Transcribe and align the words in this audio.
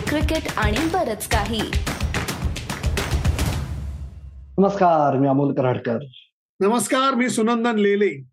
Cricket 0.00 0.52
आणि 0.56 0.76
बरच 0.92 1.28
काही. 1.28 1.60
नमस्कार 4.58 5.16
मी 5.16 5.28
अमोल 5.28 5.54
कराडकर. 5.54 5.98
नमस्कार 6.60 7.14
मी 7.14 7.28
सुनंदन 7.28 7.76
लेले. 7.76 8.24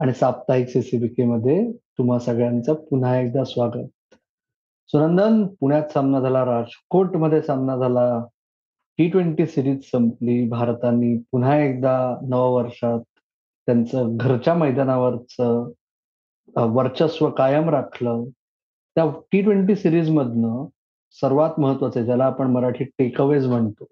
आणि 0.00 0.12
साप्ताहिक 0.12 0.68
सीसीबीके 0.68 1.24
मध्ये 1.24 1.72
तुम्हा 1.72 2.18
सगळ्यांचं 2.18 2.74
पुन्हा 2.74 3.20
एकदा 3.20 3.44
स्वागत. 3.44 4.14
सुनंदन 4.88 5.46
पुण्यात 5.46 5.82
सामना 5.92 6.20
झाला 6.20 6.44
राजकोटमध्ये 6.44 7.42
सामना 7.42 7.76
झाला. 7.76 8.24
टी 8.98 9.08
ट्वेंटी 9.08 9.46
सिरीज 9.46 9.80
संपली. 9.84 10.48
भारताने 10.48 11.18
पुन्हा 11.18 11.58
एकदा 11.58 12.14
नववर्षात 12.28 13.00
त्यांचं 13.66 14.16
घरच्या 14.16 14.54
मैदानावरच 14.54 15.34
वर्चस्व 16.56 17.30
कायम 17.30 17.68
राखलं. 17.68 18.24
त्या 18.94 19.04
टी 19.32 19.42
ट्वेंटी 19.42 19.76
सिरीज 19.76 20.10
मधनं 20.10 20.66
सर्वात 21.12 21.60
महत्वाचं 21.60 22.04
ज्याला 22.04 22.24
आपण 22.24 22.46
मराठीत 22.46 22.86
टेकअवेज 22.98 23.46
म्हणतो. 23.46 23.88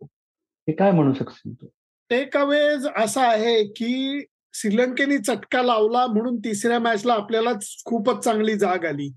हे 0.69 0.73
काय 0.73 0.91
म्हणू 0.91 1.13
शकशील 1.13 1.55
तू? 1.55 1.67
टेक 2.11 2.37
अवेज 2.37 2.87
असा 2.97 3.23
आहे 3.23 3.65
की 3.65 4.25
श्रीलंकेने 4.55 5.19
चटका 5.19 5.63
लावला 5.63 6.07
म्हणून 6.07 6.37
तिसऱ्या 6.37 6.79
मॅचला 6.79 7.13
आपल्याला 7.13 7.51
खूपच 7.85 8.25
चांगली 8.25 8.55
जाग 8.55 8.85
आली. 8.85 9.13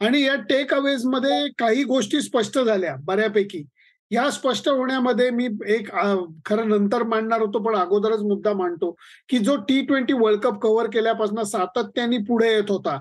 आणि 0.00 0.22
या 0.22 0.34
टेक 0.34 0.74
अवेजमध्ये 0.74 1.48
काही 1.58 1.84
गोष्टी 1.84 2.20
स्पष्ट 2.20 2.58
झाल्या 2.58 2.96
बऱ्यापैकी. 3.04 3.64
या 4.10 4.30
स्पष्ट 4.30 4.68
होण्यामध्ये 4.68 5.30
मी 5.30 5.48
एक 5.68 5.88
खरं 6.46 6.68
नंतर 6.68 7.02
मांडणार 7.02 7.40
होतो 7.40 7.58
पण 7.58 7.74
अगोदरच 7.76 8.22
मुद्दा 8.22 8.52
मांडतो 8.52 8.94
की 9.28 9.38
जो 9.38 9.56
T 9.56 9.80
twenty 9.86 10.12
world 10.12 10.40
cup 10.40 10.60
cover 10.62 10.86
केल्यापासून 10.86 11.42
सातत्याने 11.42 12.18
पुढे 12.18 12.52
येत 12.54 12.70
होता. 12.70 12.98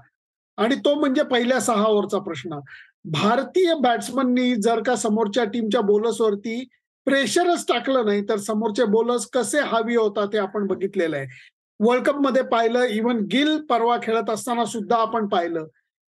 आणि 0.57 0.75
तो 0.75 0.93
म्हणजे 0.99 1.23
पहिल्या 1.23 1.59
सहा 1.59 1.83
ओव्हरचा 1.83 2.19
प्रश्न. 2.19 2.59
भारतीय 3.05 3.73
बॅट्समननी 3.81 4.53
जर 4.55 4.81
का 4.83 4.95
समोरच्या 4.95 5.43
टीमच्या 5.43 5.81
बोलर्सवरती 5.81 6.63
प्रेशरच 7.07 7.65
टाकलं 7.67 8.05
नाही 8.05 8.21
तर 8.29 8.37
समोरचे 8.37 8.85
बोलर्स 8.85 9.25
कसे 9.33 9.59
हवी 9.65 9.95
होता 9.95 10.25
ते 10.33 10.37
आपण 10.37 10.67
बघितलेलं 10.67 11.17
आहे. 11.17 11.27
वर्ल्ड 11.79 12.05
कपमध्ये 12.05 12.41
पाहिलं 12.43 12.83
इव्हन 12.85 13.19
गिल 13.31 13.57
परवा 13.69 13.97
खेळत 14.03 14.29
असताना 14.29 14.65
सुद्धा 14.65 14.97
आपण 14.97 15.27
पाहिलं. 15.27 15.65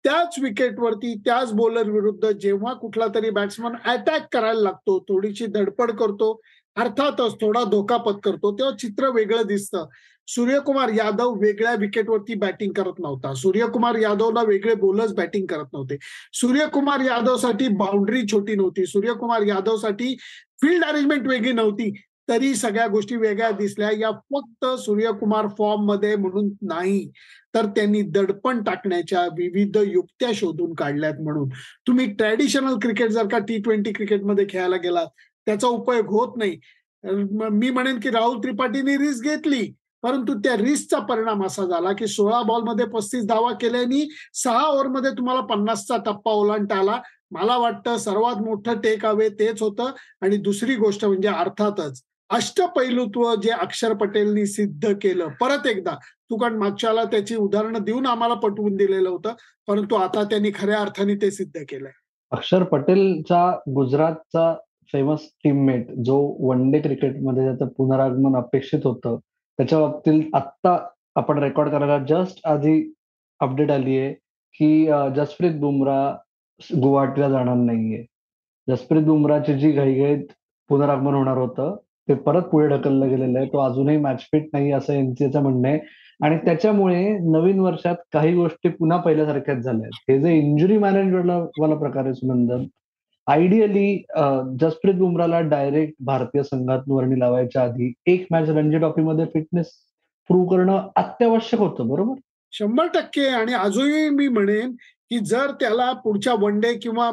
त्याच 0.04 0.38
विकेटवरती 0.42 1.14
त्याच 1.24 1.52
बॉलर 1.52 1.90
विरुद्ध 1.90 2.30
जेव्हा 2.30 2.72
कुठला 2.72 3.06
तरी 3.14 3.30
बॅट्समन 3.30 3.76
अटॅक 3.84 4.26
करायला 4.32 4.60
लागतो 4.60 4.98
थोडीशी 5.08 5.46
धडपड 5.46 5.90
करतो 5.90 6.32
अर्थातच 6.76 7.34
थोडा 7.40 7.62
धोका 7.64 7.96
पत्करतो 7.96 8.52
तेव्हा 8.52 8.76
चित्र 8.76 9.08
वेगळं 9.08 9.46
दिसतं. 9.46 9.86
सूर्यकुमार 10.28 10.88
यादव 10.88 11.34
वेगळ्या 11.40 11.74
विकेटवरती 11.74 12.34
बॅटिंग 12.34 12.72
करत 12.72 12.98
नव्हता. 12.98 13.34
सूर्यकुमार 13.34 13.94
यादवला 13.94 14.42
वेगळे 14.42 14.74
बोलर्स 14.74 15.12
बॅटिंग 15.12 15.46
करत 15.46 15.72
नव्हते. 15.72 15.96
सूर्यकुमार 16.32 17.00
यादवसाठी 17.00 17.68
बाउंड्री 17.68 18.22
छोटी 18.32 18.54
नव्हती. 18.54 18.86
सूर्यकुमार 18.86 19.42
यादवसाठी 19.42 20.14
फील्ड 20.62 20.84
अरेंजमेंट 20.84 21.26
वेगळी 21.28 21.52
नव्हती. 21.52 21.92
तरी 22.28 22.54
सगळ्या 22.54 22.86
गोष्टी 22.86 23.16
वेगळ्या 23.16 23.50
दिसल्या. 23.50 23.90
या 23.98 24.10
फक्त 24.34 24.64
सूर्यकुमार 24.80 25.46
फॉर्ममध्ये 25.58 26.16
म्हणून 26.16 26.48
नाही. 26.62 27.10
तर 27.54 27.66
त्यांनी 27.66 28.00
दडपण 28.02 28.62
टाकण्याच्या 28.62 29.24
विविध 29.38 29.76
युक्त्या 29.76 30.30
शोधून 30.34 30.74
काढल्यात 30.74 31.20
म्हणून. 31.20 31.48
तुम्ही 31.86 32.06
ट्रॅडिशनल 32.14 32.78
क्रिकेट 32.82 33.10
जर 33.10 33.28
का 33.32 33.38
टी 33.38 33.58
ट्वेंटी 33.58 33.92
क्रिकेटमध्ये 33.92 34.46
खेळायला 34.48 34.76
गेलात 34.76 35.06
त्याचा 35.46 35.68
उपयोग 35.68 36.06
होत 36.06 36.36
नाही. 36.36 36.58
मी 37.52 37.70
म्हणेन 37.70 38.00
की 38.00 38.10
राहुल 38.10 38.38
त्रिपाठीने 38.38 38.96
रिस्क 38.96 39.24
घेतली. 39.24 39.72
परंतु 40.04 40.34
त्या 40.38 40.56
रिस्कचा 40.56 40.98
परिणाम 40.98 41.44
असा 41.46 41.64
झाला 41.64 41.92
की 41.92 42.06
सोळा 42.06 42.42
बॉलमध्ये 42.42 42.86
पस्तीस 42.86 43.26
धावा 43.26 43.52
केल्याने 43.52 44.08
सहा 44.34 44.62
ओव्हरमध्ये 44.62 45.10
तुम्हाला 45.10 45.40
पन्नासचा 45.40 45.96
टप्पा 45.96 46.32
ओलांडता 46.32 46.76
आला. 46.76 47.00
मला 47.30 47.56
वाटतं 47.56 47.96
सर्वात 47.96 48.42
मोठं 48.42 48.76
टेक 48.76 49.06
अवे 49.06 49.28
तेच 49.28 49.62
होतं. 49.62 49.90
आणि 50.20 50.36
दुसरी 50.36 50.74
गोष्ट 50.74 51.04
म्हणजे 51.04 51.28
अर्थातच 51.28 52.02
अष्टपैलुत्व 52.30 53.34
जे 53.34 53.50
अक्षर 53.50 53.92
पटेलनी 53.92 54.46
सिद्ध 54.46 54.92
केलं 55.02 55.28
परत 55.40 55.66
एकदा. 55.66 55.96
तू 56.30 56.36
कारण 56.36 56.58
मागच्याला 56.58 57.04
त्याची 57.04 57.36
उदाहरणं 57.36 57.78
देऊन 57.82 58.06
आम्हाला 58.06 58.34
पटवून 58.34 58.76
दिलेलं 58.76 59.08
होतं. 59.08 59.32
परंतु 59.66 59.94
आता 59.94 60.24
त्यांनी 60.24 60.50
खऱ्या 60.54 60.80
अर्थाने 60.80 61.14
ते 61.14 61.30
सिद्ध 61.30 61.60
केलंय. 61.68 61.90
अक्षर 62.32 62.62
पटेलचा 62.62 63.50
गुजरातचा 63.68 64.54
फेमस 64.92 65.20
टीममेट 65.44 65.90
जो 66.04 66.16
वन 66.48 66.70
डे 66.70 66.78
क्रिकेटमध्ये 66.78 67.44
त्याचं 67.44 67.68
पुनरागमन 67.68 68.36
अपेक्षित 68.36 68.80
होतं 68.84 69.18
त्याच्या 69.58 69.78
बाबतीत 69.80 70.34
आत्ता 70.34 70.76
आपण 71.16 71.38
रेकॉर्ड 71.38 71.70
करायला 71.70 71.98
जस्ट 72.08 72.40
आधी 72.48 72.82
अपडेट 73.40 73.70
आली 73.70 73.98
आहे 73.98 74.12
की 74.54 74.86
जसप्रीत 75.16 75.58
बुमरा 75.60 75.98
गुवाहाटीला 76.82 77.28
जाणार 77.28 77.54
नाहीये. 77.56 78.04
जसप्रीत 78.68 79.02
बुमराची 79.02 79.54
जी 79.58 79.70
घाईघाईत 79.72 80.26
पुनरागमन 80.70 81.14
होणार 81.14 81.36
होतं 81.38 81.74
ते 82.08 82.14
परत 82.14 82.42
पुढे 82.42 82.66
ढकललं 82.68 83.08
गेलेलं 83.08 83.38
आहे. 83.38 83.48
तो 83.48 83.58
अजूनही 83.58 83.96
मॅच 83.98 84.20
फिट 84.32 84.48
नाही 84.52 84.72
असं 84.72 84.92
एनसीएचं 84.92 85.42
म्हणणं 85.42 85.68
आहे. 85.68 85.78
आणि 86.20 86.36
त्याच्यामुळे 86.44 87.08
नवीन 87.22 87.58
वर्षात 87.60 87.96
काही 88.12 88.34
गोष्टी 88.34 88.68
पुन्हा 88.68 88.98
पहिल्यासारख्याच 89.00 89.58
झाल्या 89.58 89.86
आहेत. 89.86 90.00
हे 90.10 90.20
जे 90.20 90.38
इंजुरी 90.38 90.78
मॅनेजमेंट 90.78 91.30
वाला 91.60 91.74
प्रकार 91.76 92.04
आहे 92.04 92.14
सुनंदन 92.14 92.64
आयडियली 93.26 93.96
जसप्रीत 94.60 94.94
बुमराला 94.94 95.40
डायरेक्ट 95.40 95.94
भारतीय 96.04 96.42
संघात 96.42 96.82
वर्णी 96.88 97.18
लावायच्या 97.20 97.62
आधी 97.62 97.92
एक 98.06 98.26
मॅच 98.30 98.48
रणजी 98.48 98.78
ट्रॉफीमध्ये 98.78 99.24
फिटनेस 99.24 99.70
प्रूव्ह 100.30 100.50
करणं 100.50 100.88
अत्यावश्यक 100.96 101.60
होतं 101.60 101.88
बरोबर? 101.88 102.18
शंभर 102.52 102.86
टक्के. 102.94 103.26
आणि 103.28 103.52
अजूनही 103.52 104.08
मी 104.10 104.28
म्हणेन 104.28 104.72
की 105.10 105.18
जर 105.18 105.50
त्याला 105.60 105.92
पुढच्या 106.04 106.34
वन 106.40 106.60
डे 106.60 106.74
किंवा 106.74 107.10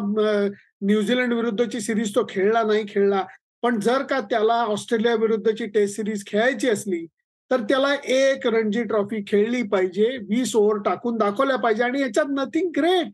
न्यूझीलंड 0.82 1.34
विरुद्धची 1.34 1.80
सिरीज 1.82 2.16
तो 2.16 2.26
खेळला 2.30 2.64
नाही 2.64 2.84
खेळला 2.90 3.24
पण 3.64 3.80
जर 3.80 4.04
का 4.04 4.20
त्याला 4.30 4.54
ऑस्ट्रेलिया 4.54 5.16
विरुद्धची 5.16 5.66
टेस्ट 5.66 5.96
सिरीज 5.96 6.26
खेळायची 6.28 6.70
असली 6.70 7.06
तर 7.52 7.62
त्याला 7.70 7.94
एक 8.14 8.48
रणजी 8.48 8.84
ट्रॉफी 8.84 9.24
खेळली 9.28 9.62
पाहिजे 9.64 10.18
वीस 10.30 10.56
ओव्हर 10.56 10.82
टाकून 10.82 11.18
दाखवल्या 11.18 11.56
पाहिजे. 11.56 11.84
आणि 11.84 12.02
याच्यात 12.02 12.26
नथिंग 12.30 12.70
ग्रेट 12.78 13.12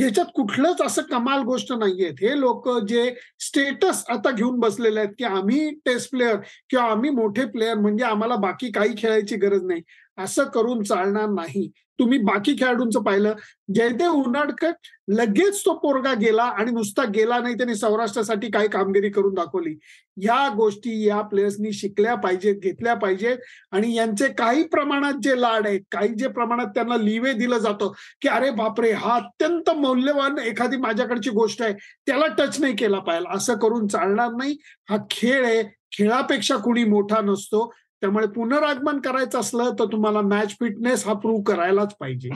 याच्यात 0.00 0.26
कुठलंच 0.34 0.82
असं 0.82 1.02
कमाल 1.02 1.42
गोष्ट 1.42 1.72
नाहीयेत. 1.72 2.14
हे 2.20 2.40
लोक 2.40 2.68
जे 2.78 3.14
स्टेटस 3.40 4.04
आता 4.08 4.30
घेऊन 4.30 4.58
बसलेले 4.58 5.00
आहेत 5.00 5.10
की 5.18 5.24
आम्ही 5.24 5.70
टेस्ट 5.84 6.10
प्लेअर 6.10 6.36
किंवा 6.70 6.84
आम्ही 6.84 7.10
मोठे 7.10 7.44
प्लेअर 7.44 7.74
म्हणजे 7.74 8.04
आम्हाला 8.04 8.36
बाकी 8.36 8.70
काही 8.72 8.94
खेळायची 8.98 9.36
गरज 9.36 9.64
नाही. 9.64 9.82
असं 10.20 10.44
करून 10.44 10.82
चालणार 10.82 11.28
नाही. 11.28 11.70
तुम्ही 11.98 12.18
बाकी 12.18 12.52
खेळाडूंचं 12.52 13.02
पाहिलं. 13.02 13.32
जयदेव 13.74 14.12
उनाडकर 14.12 14.70
लगेच 15.08 15.60
तो 15.64 15.72
पोरगा 15.78 16.12
गेला 16.14 16.42
आणि 16.42 16.70
नुसता 16.70 17.04
गेला 17.04 17.38
नाही 17.38 17.54
त्यांनी 17.54 17.74
सौराष्ट्रासाठी 17.74 18.50
काही 18.50 18.68
कामगिरी 18.68 19.10
करून 19.10 19.34
दाखवली. 19.34 19.74
या 20.16 20.48
गोष्टी 20.48 21.06
या 21.06 21.20
प्लेयर्सनी 21.22 21.72
शिकल्या 21.72 22.14
पाहिजेत 22.14 22.56
घेतल्या 22.56 22.94
पाहिजेत. 22.94 23.36
आणि 23.72 23.94
यांचे 23.94 24.28
काही 24.28 24.64
प्रमाणात 24.64 25.20
जे 25.22 25.40
लाड 25.40 25.66
आहेत 25.66 25.80
काही 25.92 26.08
जे 26.08 26.28
प्रमाणात 26.28 26.66
त्यांना 26.66 26.96
लिवे 26.96 27.32
दिलं 27.32 27.58
जातं 27.58 27.92
की 28.22 28.28
अरे 28.28 28.50
बापरे 28.50 28.92
हा 28.92 29.14
अत्यंत 29.14 29.70
मौल्यवान 29.70 30.38
एखादी 30.38 30.76
माझ्याकडची 30.76 31.30
गोष्ट 31.30 31.62
आहे 31.62 31.74
त्याला 32.06 32.26
टच 32.26 32.60
नाही 32.60 32.76
केला 32.76 32.98
पाहिजे 32.98 33.36
असं 33.36 33.58
करून 33.58 33.86
चालणार 33.86 34.30
नाही. 34.30 34.56
हा 34.90 34.96
खेळ 35.10 35.44
आहे. 35.44 35.62
खेळापेक्षा 35.92 36.56
कुणी 36.56 36.84
मोठा 36.84 37.20
नसतो. 37.20 37.72
त्यामुळे 38.02 38.26
पुनरागमन 38.26 38.98
करायचं 39.00 39.40
असलं 39.40 39.72
तर 39.78 39.84
तुम्हाला 39.92 40.20
मॅच 40.20 40.56
फिटनेस 40.60 41.06
हा 41.06 41.12
प्रूव्ह 41.14 41.42
करायलाच 41.46 41.94
पाहिजे. 42.00 42.30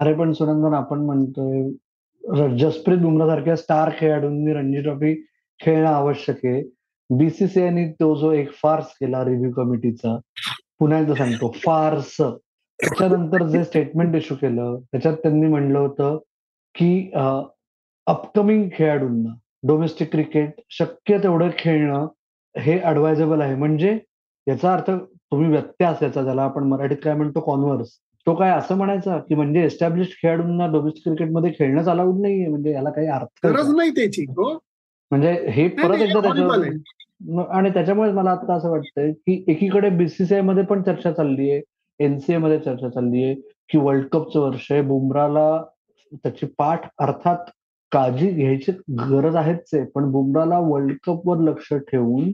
अरे 0.00 0.12
पण 0.14 0.32
सुनंदन 0.32 0.74
आपण 0.74 0.98
म्हणतोय 1.04 2.56
जसप्रीत 2.58 2.98
बुमरा 2.98 3.26
सारख्या 3.26 3.56
स्टार 3.56 3.90
खेळाडूंनी 3.98 4.52
रणजी 4.54 4.80
ट्रॉफी 4.82 5.14
खेळणं 5.60 5.88
आवश्यक 5.88 6.44
आहे. 6.44 6.62
बीसीसीआयने 7.10 7.86
तो 8.00 8.14
जो 8.16 8.32
एक 8.32 8.52
फार्स 8.52 8.86
केला 9.00 9.24
रिव्ह्यू 9.24 9.50
कमिटीचा 9.52 10.18
पुन्हा 10.78 10.98
एकदा 11.00 11.14
सांगतो 11.14 11.50
फार्स 11.64 12.16
त्याच्यानंतर 12.20 13.46
जे 13.48 13.62
स्टेटमेंट 13.64 14.14
इश्यू 14.16 14.36
केलं 14.40 14.78
त्याच्यात 14.92 15.16
त्यांनी 15.22 15.46
म्हणलं 15.46 15.78
होतं 15.78 16.18
की 16.74 17.10
अपकमिंग 17.14 18.68
खेळाडूंना 18.72 19.34
डोमेस्टिक 19.68 20.10
क्रिकेट 20.12 20.60
शक्य 20.70 21.18
तेवढं 21.22 21.48
खेळणं 21.58 22.06
हे 22.54 22.78
ऍडवायजेबल 22.84 23.40
आहे. 23.40 23.54
म्हणजे 23.54 23.98
याचा 24.48 24.72
अर्थ 24.72 24.90
तुम्ही 24.90 25.48
व्यत्यय 25.50 25.86
असायचा 25.88 26.22
ज्याला 26.22 26.42
आपण 26.42 26.64
मराठीत 26.68 26.96
काय 27.04 27.14
म्हणतो? 27.14 27.40
कॉन्व्हर्स 27.40 27.88
तो 28.26 28.34
काय 28.34 28.50
असं 28.50 28.76
म्हणायचा 28.76 29.16
की 29.18 29.34
म्हणजे 29.34 29.62
एस्टॅब्लिश 29.64 30.16
खेळाडूंना 30.22 30.66
डोमेस्टिक 30.72 31.02
क्रिकेटमध्ये 31.04 31.50
खेळणंच 31.58 31.88
अलाउड 31.88 32.20
नाहीये. 32.20 32.46
म्हणजे 32.48 32.72
याला 32.72 32.90
काही 32.90 33.06
अर्थ 33.08 33.46
गरज 33.46 33.74
नाही 33.76 33.90
त्याची 33.96 34.24
हो. 34.28 34.52
म्हणजे 35.10 35.32
हे 35.48 35.68
परत 35.68 36.00
एकदा 36.00 36.20
त्याच्यावर 36.20 37.44
आणि 37.52 37.70
त्याच्यामुळे 37.70 38.10
मला 38.12 38.30
आता 38.30 38.54
असं 38.54 38.70
वाटतंय 38.70 39.12
की 39.12 39.44
एकीकडे 39.48 39.88
बीसीसीआयमध्ये 39.90 40.64
पण 40.64 40.82
चर्चा 40.82 41.12
चालली 41.12 41.50
आहे 41.50 41.60
एनसीए 42.00 42.36
मध्ये 42.38 42.58
चर्चा 42.58 42.88
चालली 42.88 43.22
आहे 43.24 43.34
की 43.70 43.78
वर्ल्ड 43.78 44.06
कपचं 44.12 44.40
वर्ष 44.40 44.70
आहे. 44.72 44.82
बुमराला 44.82 45.62
त्याची 46.14 46.46
पाठ 46.58 46.86
अर्थात 46.98 47.50
काळजी 47.92 48.30
घ्यायची 48.30 48.72
गरज 49.00 49.36
आहेच 49.36 49.70
आहे. 49.74 49.84
पण 49.84 50.10
बुमराला 50.12 50.58
वर्ल्ड 50.60 50.96
कपवर 51.06 51.38
लक्ष 51.50 51.72
ठेवून 51.88 52.30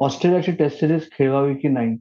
ऑस्ट्रेलियाची 0.00 0.52
टेस्ट 0.52 0.80
सिरीज 0.80 1.08
खेळवावी 1.18 1.54
की 1.54 1.68
नाही? 1.68 1.96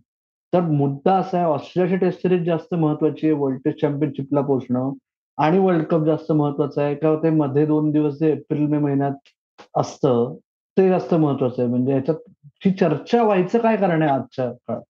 तर 0.54 0.62
मुद्दा 0.62 1.16
असा 1.16 1.38
आहे 1.38 1.46
ऑस्ट्रेलियाची 1.46 2.06
टेस्ट 2.06 2.22
सिरीज 2.22 2.46
जास्त 2.46 2.74
महत्वाची 2.74 3.28
आहे 3.28 3.36
वर्ल्ड 3.36 3.60
टेस्ट 3.66 3.82
चॅम्पियनशिपला 3.82 4.42
पोहोचणं. 4.42 4.92
आणि 5.38 5.60
वर्ल्ड 5.60 5.84
कप 5.84 6.06
जास्त 6.06 6.32
महत्वाचं 6.32 6.82
आहे 6.82 6.96
का 6.96 7.16
ते 7.16 7.30
मध्ये 7.30 7.66
दोन 7.66 7.92
दिवस 7.92 8.14
जे 8.14 8.32
एप्रिल 8.32 8.62
मे 8.62 8.78
महिन्यात 8.78 9.30
असतं 9.78 10.36
ते 10.78 10.90
जास्त 10.90 11.14
महत्वाचं 11.14 11.62
आहे. 11.62 11.72
म्हणजे 11.72 11.92
याच्यात 11.92 12.18
ची 12.64 12.72
चर्चा 12.72 13.24
व्हायचं 13.24 13.60
काय 13.60 13.78
कारण 13.78 14.02
आहे 14.02 14.12
आजच्या 14.12 14.52
काळात? 14.52 14.82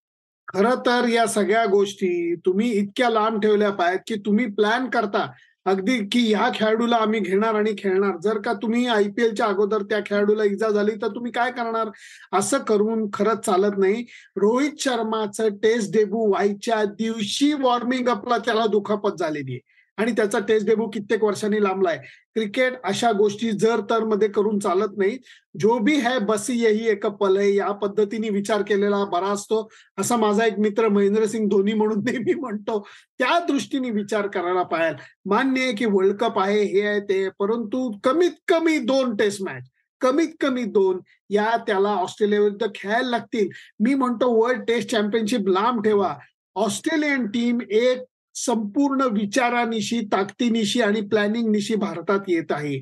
खर 0.48 0.76
तर 0.76 1.08
या 1.08 1.26
सगळ्या 1.28 1.66
गोष्टी 1.66 2.36
तुम्ही 2.36 2.72
इतक्या 2.72 3.10
लांब 3.10 3.42
ठेवल्या 3.42 3.72
पाहिजेत 3.72 4.00
की 4.08 4.16
तुम्ही 4.26 4.46
प्लॅन 4.46 4.90
करता. 4.90 5.32
अगदी 5.70 5.98
की 6.12 6.20
ह्या 6.34 6.50
खेळाडूला 6.56 6.96
आम्ही 6.96 7.20
घेणार 7.20 7.56
आणि 7.56 7.74
खेळणार. 7.78 8.18
जर 8.24 8.38
का 8.42 8.54
तुम्ही 8.54 8.86
आयपीएलच्या 8.88 9.46
अगोदर 9.46 9.82
त्या 9.82 10.00
खेळाडूला 10.06 10.44
इजा 10.44 10.70
झाली 10.70 10.92
तर 10.92 11.08
तुम्ही 11.08 11.32
काय 11.32 11.52
करणार? 11.52 11.90
असं 12.34 12.58
करून 12.58 13.08
खरंच 13.14 13.46
चालत 13.46 13.78
नाही. 13.78 14.04
रोहित 14.38 14.80
शर्माचं 14.80 15.50
टेस्ट 15.58 15.92
डेब्यू 15.94 16.28
व्हायच्या 16.30 16.84
दिवशी 16.86 17.54
वॉर्मिंग 17.54 18.10
अपला 18.10 18.38
त्याला 18.38 18.66
दुखापत 18.68 19.20
झालेली 19.20 19.52
आहे. 19.54 19.79
आणि 20.00 20.12
त्याचा 20.12 20.40
टेस्ट 20.40 20.68
डेबू 20.68 20.88
कित्येक 20.88 21.24
वर्षांनी 21.24 21.64
लांबलाय. 21.64 21.98
क्रिकेट 22.36 22.74
अशा 22.84 23.12
गोष्टी 23.12 23.52
जर 23.52 23.82
तर 23.90 24.04
मध्ये 24.04 24.28
करून 24.28 24.60
चालत 24.60 24.98
नाही. 24.98 25.18
जो 25.60 25.78
भी 25.78 25.96
है 25.96 26.18
बसी 26.20 26.54
यही 26.64 26.88
एक 26.90 27.06
पल 27.06 27.38
आहे 27.38 27.56
या 27.56 27.72
पद्धतीने 27.72 28.30
विचार 28.30 28.62
केलेला 28.62 29.04
बरा 29.06 29.28
असतो. 29.28 29.70
असा 29.98 30.16
माझा 30.16 30.46
एक 30.46 30.60
मित्र 30.60 30.88
महेंद्रसिंग 30.88 31.50
धोनी 31.50 31.74
म्हणून 31.74 32.04
नेहमी 32.06 32.34
म्हणतो. 32.34 32.80
त्या 33.20 33.40
दृष्टीने 33.40 33.90
विचार 33.90 34.28
करायला 34.28 34.64
पाहिजे 34.64 35.04
मान्य 35.26 35.62
आहे 35.62 35.74
की 35.74 35.86
वर्ल्ड 35.86 36.16
कप 36.16 36.40
आहे 36.40 36.64
हे 36.64 36.82
आहे 36.82 37.00
ते 37.00 37.30
परंतु 37.40 37.92
कमीत 38.04 38.32
कमी 38.48 38.78
दोन 38.78 39.16
टेस्ट 39.16 39.42
मॅच 39.42 39.70
कमीत 40.02 40.28
कमी 40.42 40.64
दोन 40.64 41.00
या 41.30 41.58
त्याला 41.68 41.90
ऑस्ट्रेलियाविरुद्ध 41.90 42.68
खेळायला 42.76 43.10
लागतील. 43.10 43.50
मी 43.80 43.94
म्हणतो 43.94 44.32
वर्ल्ड 44.44 44.64
टेस्ट 44.64 44.92
चॅम्पियनशिप 44.92 45.48
लांब 45.48 45.84
ठेवा. 45.84 46.16
ऑस्ट्रेलियन 46.56 47.28
टीम 47.28 47.60
एक 47.62 48.04
संपूर्ण 48.36 49.02
विचारानिशी 49.02 50.02
ताकदीनिशी 50.02 50.82
आणि 50.82 51.02
प्लॅनिंगनिशी 51.02 51.76
भारतात 51.76 52.20
येत 52.28 52.52
आहे. 52.52 52.82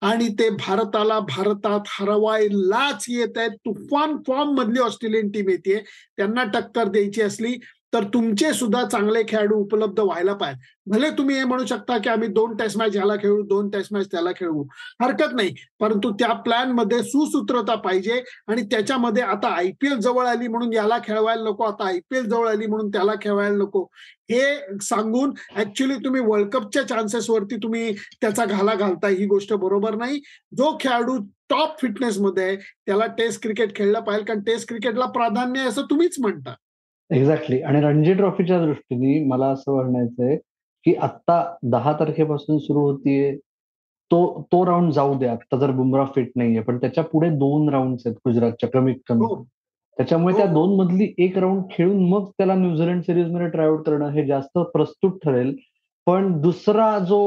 आणि 0.00 0.28
ते 0.28 0.50
भारताला 0.50 1.20
भारतात 1.20 1.80
हरवायलाच 1.86 3.04
येत 3.08 3.38
आहेत. 3.38 3.50
तुफान 3.50 4.16
फॉर्म 4.26 4.48
मधली 4.50 4.80
ऑस्ट्रेलियन 4.80 5.30
टीम 5.30 5.48
येते. 5.48 5.84
त्यांना 6.16 6.44
टक्कर 6.44 6.84
द्यायची 6.84 7.22
असली 7.22 7.56
तर 7.94 8.04
तुमचे 8.04 8.52
सुद्धा 8.52 8.84
चांगले 8.84 9.22
खेळाडू 9.28 9.54
उपलब्ध 9.54 10.00
व्हायला 10.00 10.34
पाहिजे. 10.34 10.74
भले 10.86 11.10
तुम्ही 11.10 11.36
हे 11.36 11.44
म्हणू 11.44 11.64
शकता 11.66 11.98
की 11.98 12.08
आम्ही 12.08 12.28
दोन 12.28 12.56
टेस्ट 12.56 12.78
मॅच 12.78 12.96
ह्याला 12.96 13.16
खेळू 13.16 13.42
दोन 13.42 13.70
टेस्ट 13.70 13.92
मॅच 13.92 14.06
त्याला 14.06 14.32
खेळू. 14.32 14.64
हरकत 15.02 15.34
नाही. 15.34 15.54
परंतु 15.80 16.12
त्या 16.12 16.32
प्लॅनमध्ये 16.32 17.02
सुसूत्रता 17.02 17.74
पाहिजे 17.74 18.22
आणि 18.46 18.62
त्याच्यामध्ये 18.62 19.22
आता 19.22 19.48
आयपीएल 19.48 19.98
जवळ 20.00 20.26
आली 20.26 20.48
म्हणून 20.48 20.72
याला 20.72 20.98
खेळवायला 20.98 21.42
नको 21.42 21.64
आता 21.64 21.86
आयपीएल 21.86 22.28
जवळ 22.28 22.48
आली 22.48 22.66
म्हणून 22.66 22.88
त्याला 22.88 23.12
खेळवायला 23.22 23.56
नको. 23.56 23.86
हे 24.30 24.56
सांगून 24.80 25.32
ऍक्च्युली 25.56 25.94
तुम्ही 25.94 26.20
वर्ल्ड 26.20 26.48
कपच्या 26.50 26.82
चान्सेसवरती 26.82 27.56
तुम्ही 27.56 27.92
त्याचा 28.20 28.44
घाला 28.44 28.74
घालता 28.74 29.08
ही 29.08 29.26
गोष्ट 29.26 29.52
बरोबर 29.52 29.94
नाही. 29.94 30.20
जो 30.58 30.76
खेळाडू 30.80 31.18
टॉप 31.50 31.80
फिटनेस 31.80 32.18
मध्ये 32.18 32.44
आहे 32.44 32.56
त्याला 32.56 33.06
टेस्ट 33.06 33.42
क्रिकेट 33.42 33.76
खेळलं 33.76 34.00
पाहिजे. 34.00 34.24
कारण 34.24 34.40
टेस्ट 34.40 34.68
क्रिकेटला 34.68 35.06
प्राधान्य 35.06 35.60
आहे 35.60 35.68
असं 35.68 35.82
तुम्हीच 35.82 36.16
म्हणता. 36.18 36.54
एक्झॅक्टली 37.10 37.62
आणि 37.62 37.80
रणजी 37.80 38.14
ट्रॉफीच्या 38.14 38.64
दृष्टीने 38.64 39.26
मला 39.26 39.46
असं 39.46 39.74
म्हणायचंय 39.74 40.36
की 40.84 40.94
आता 40.94 41.54
दहा 41.62 41.92
तारखेपासून 41.92 42.58
सुरू 42.58 42.80
होतीये. 42.80 43.36
तो 44.10 44.42
तो 44.52 44.66
राऊंड 44.66 44.92
जाऊ 44.92 45.18
द्या 45.18 45.32
आता 45.32 45.56
जर 45.56 45.70
बुमरा 45.70 46.04
फिट 46.04 46.30
नाहीये. 46.36 46.60
पण 46.60 46.76
त्याच्या 46.76 47.04
पुढे 47.04 47.28
दोन 47.28 47.68
राऊंड 47.68 47.96
आहेत 48.06 48.16
गुजरातच्या 48.26 48.68
कमीत 48.70 48.96
कमी. 49.06 49.24
हो. 49.24 49.46
त्याच्यामुळे 49.96 50.36
त्या 50.36 50.46
हो. 50.46 50.54
दोन 50.54 50.76
मधली 50.76 51.14
एक 51.18 51.38
राऊंड 51.38 51.62
खेळून 51.70 52.08
मग 52.08 52.30
त्याला 52.30 52.54
न्यूझीलंड 52.54 53.02
सिरीजमध्ये 53.02 53.48
ट्रायआउट 53.48 53.86
करणं 53.86 54.08
हे 54.08 54.26
जास्त 54.26 54.58
प्रस्तुत 54.58 55.12
ठरेल. 55.24 55.56
पण 56.06 56.40
दुसरा 56.40 56.98
जो 56.98 57.20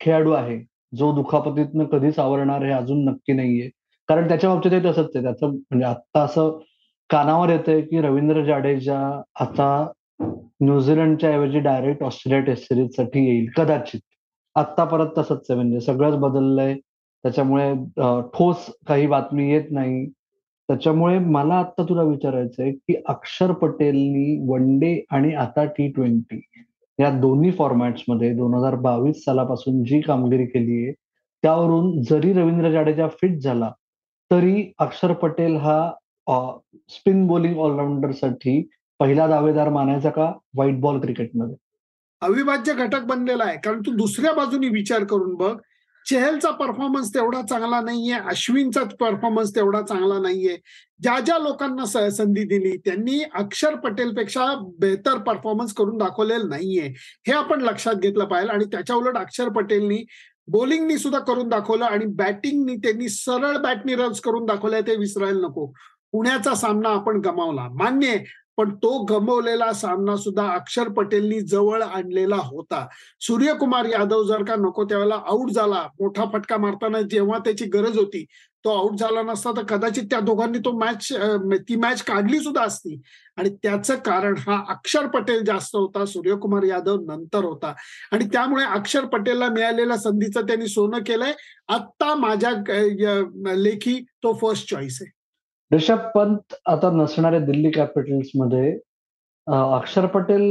खेळाडू 0.00 0.30
आहे 0.30 0.58
जो 0.96 1.14
दुखापतीतनं 1.14 1.84
कधी 1.84 2.12
सावरणार 2.12 2.64
हे 2.64 2.72
अजून 2.72 3.04
नक्की 3.04 3.32
नाहीये. 3.32 3.70
कारण 4.08 4.28
त्याच्या 4.28 4.50
बाबतीत 4.50 4.80
तसंच 4.84 5.10
आहे. 5.14 5.22
त्याचं 5.22 5.46
म्हणजे 5.48 5.84
आता 5.84 6.22
असं 6.22 6.58
कानावर 7.10 7.48
येतंय 7.50 7.80
की 7.80 8.00
रवींद्र 8.00 8.44
जाडेजा 8.44 8.98
आता 9.40 9.68
न्यूझीलंडच्या 10.22 11.30
ऐवजी 11.30 11.58
डायरेक्ट 11.60 12.02
ऑस्ट्रेलिया 12.02 12.44
टेस्ट 12.44 12.64
सिरीजसाठी 12.64 13.24
येईल 13.26 13.46
कदाचित. 13.56 14.00
आत्ता 14.56 14.84
परत 14.84 15.08
तसंच 15.18 15.46
आहे 15.50 15.54
म्हणजे 15.54 15.80
सगळंच 15.80 16.16
बदललंय. 16.20 16.74
त्याच्यामुळे 17.24 17.72
ठोस 18.34 18.66
काही 18.86 19.06
बातमी 19.06 19.50
येत 19.52 19.70
नाही. 19.70 20.06
त्याच्यामुळे 20.68 21.18
मला 21.18 21.54
आता 21.54 21.82
तुला 21.88 22.02
विचारायचंय 22.02 22.70
की 22.72 22.94
अक्षर 23.08 23.52
पटेलनी 23.52 24.38
वन 24.48 24.78
डे 24.78 25.00
आणि 25.10 25.34
आता 25.34 25.64
टी 25.64 25.88
ट्वेंटी 25.92 26.40
या 26.98 27.10
दोन्ही 27.10 27.50
फॉर्मॅट्समध्ये 27.50 28.32
दोन 28.34 28.54
हजार 28.54 28.74
बावीस 28.74 29.24
सालापासून 29.24 29.82
जी 29.84 30.00
कामगिरी 30.00 30.46
केली 30.46 30.82
आहे 30.84 30.92
त्यावरून 31.42 32.02
जरी 32.02 32.32
रवींद्र 32.32 32.70
जाडेजा 32.70 33.08
फिट 33.08 33.38
झाला 33.38 33.70
तरी 34.30 34.72
अक्षर 34.78 35.12
पटेल 35.12 35.56
हा 35.56 35.80
स्पिन 36.30 37.26
बॉलिंग 37.26 37.58
ऑलराऊंडरसाठी 37.58 38.62
पहिला 39.00 39.26
दावेदार 39.26 39.68
मानायचा 39.68 40.10
का 40.10 40.32
व्हाईट 40.54 40.80
बॉल 40.80 41.00
क्रिकेटमध्ये 41.00 41.56
अविभाज्य 42.22 42.72
घटक 42.74 43.02
बनलेला 43.06 43.44
आहे. 43.44 43.56
कारण 43.64 43.80
तू 43.80 43.92
दुसऱ्या 43.96 44.32
बाजूनी 44.32 44.68
विचार 44.68 45.04
करून 45.04 45.34
बघ 45.34 45.56
चेहलचा 46.06 46.50
परफॉर्मन्स 46.50 47.12
तेवढा 47.14 47.40
चांगला 47.42 47.80
नाहीये 47.80 48.18
अश्विनचा 48.30 48.82
परफॉर्मन्स 49.00 49.54
तेवढा 49.56 49.80
चांगला 49.82 50.18
नाहीये. 50.18 50.56
ज्या 51.00 51.18
ज्या 51.20 51.38
लोकांना 51.38 51.84
संधी 52.10 52.44
दिली 52.48 52.76
त्यांनी 52.76 53.20
अक्षर 53.34 53.74
पटेलपेक्षा 53.74 54.46
बेहतर 54.80 55.18
परफॉर्मन्स 55.18 55.74
करून 55.74 55.98
दाखवलेलं 55.98 56.48
नाहीये. 56.48 56.86
हे 57.26 57.32
आपण 57.32 57.60
लक्षात 57.62 57.94
घेतलं 57.94 58.24
पाहिजे 58.24 58.52
आणि 58.52 58.64
त्याच्या 58.64 58.96
उलट 58.96 59.16
अक्षर 59.16 59.48
पटेलनी 59.48 60.04
बॉलिंगनी 60.52 60.96
सुद्धा 60.98 61.18
करून 61.18 61.48
दाखवलं 61.48 61.84
आणि 61.84 62.06
बॅटिंगनी 62.06 62.76
त्यांनी 62.76 63.08
सरळ 63.08 63.56
बॅटनी 63.62 63.94
रन्स 63.94 64.20
करून 64.20 64.44
दाखवल्या 64.46 64.80
ते 64.80 64.96
विसरायला 64.96 65.46
नको. 65.48 65.72
पुण्याचा 66.12 66.54
सामना 66.54 66.88
आपण 66.88 67.20
गमावला. 67.24 67.68
मान्य 67.74 68.16
पण 68.56 68.74
तो 68.74 68.90
गमवलेला 69.04 69.72
सामना 69.72 70.16
सुद्धा 70.16 70.46
अक्षर 70.52 70.88
पटेलनी 70.88 71.40
जवळ 71.40 71.82
आणलेला 71.82 72.36
होता. 72.36 72.86
सूर्यकुमार 73.20 73.84
यादव 73.84 74.22
जर 74.22 74.42
का 74.44 74.54
नको 74.58 74.84
त्यावेळेला 74.84 75.20
आऊट 75.26 75.50
झाला 75.50 75.86
मोठा 76.00 76.24
फटका 76.32 76.56
मारताना 76.56 77.00
जेव्हा 77.10 77.38
त्याची 77.38 77.64
गरज 77.64 77.98
होती 77.98 78.24
तो 78.64 78.70
आऊट 78.70 78.96
झाला 78.98 79.22
नसता 79.22 79.50
तर 79.56 79.62
कदाचित 79.68 80.04
त्या 80.10 80.18
दोघांनी 80.20 80.58
तो 80.58 80.72
मॅच 80.78 81.08
ती 81.68 81.76
मॅच 81.76 82.02
काढली 82.02 82.38
सुद्धा 82.40 82.62
असती. 82.62 83.00
आणि 83.36 83.50
त्याचं 83.62 83.96
कारण 84.06 84.34
हा 84.38 84.62
अक्षर 84.68 85.06
पटेल 85.06 85.44
जास्त 85.44 85.76
होता 85.76 86.04
सूर्यकुमार 86.06 86.62
यादव 86.62 87.00
नंतर 87.06 87.44
होता. 87.44 87.72
आणि 88.12 88.26
त्यामुळे 88.32 88.64
अक्षर 88.64 89.04
पटेलला 89.04 89.48
मिळालेल्या 89.48 89.96
संधीचं 89.98 90.46
त्यांनी 90.46 90.66
सोनं 90.66 90.98
केलंय. 91.06 91.32
आत्ता 91.68 92.14
माझ्या 92.14 92.52
लेखी 93.56 93.98
तो 94.22 94.32
फर्स्ट 94.42 94.70
चॉईस 94.70 94.98
आहे. 95.02 95.17
ऋषभ 95.70 96.06
पंत 96.14 96.54
आता 96.66 96.90
नसणाऱ्या 96.92 97.40
दिल्ली 97.40 97.70
कॅपिटल्समध्ये 97.70 98.70
अक्षर 99.46 100.06
पटेल 100.06 100.42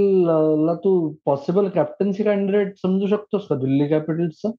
ला 0.66 0.74
तू 0.84 0.92
पॉसिबल 1.26 1.68
कॅप्टन्सी 1.70 2.24
कॅन्डिडेट 2.24 2.76
समजू 2.82 3.08
शकतोस 3.08 3.48
का 3.50 3.56
दिल्ली 3.56 3.88
कॅपिटल्सचा 3.88 4.50